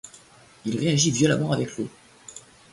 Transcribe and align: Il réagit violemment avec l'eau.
Il 0.65 0.79
réagit 0.79 1.11
violemment 1.11 1.51
avec 1.51 1.77
l'eau. 1.77 1.87